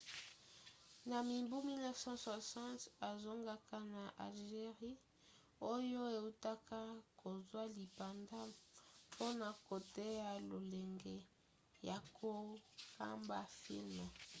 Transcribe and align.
na 1.09 1.17
mibu 1.29 1.57
1960 1.61 3.09
azongaka 3.09 3.77
na 3.93 4.03
algerie 4.25 4.93
oyo 5.73 6.01
eutaka 6.19 6.79
kozwa 7.21 7.61
lipanda 7.75 8.39
mpona 9.09 9.47
koteya 9.67 10.31
lolenge 10.47 11.15
ya 11.87 11.97
kokamba 12.15 13.39
filme 13.61 14.05